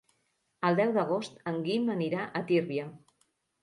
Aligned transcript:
El 0.69 0.79
deu 0.79 0.95
d'agost 0.95 1.39
en 1.53 1.63
Guim 1.69 1.95
anirà 2.01 2.29
a 2.43 2.47
Tírvia. 2.53 2.93